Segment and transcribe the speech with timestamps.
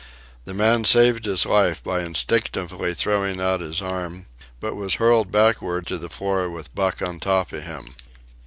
[0.45, 4.25] The man saved his life by instinctively throwing out his arm,
[4.59, 7.93] but was hurled backward to the floor with Buck on top of him.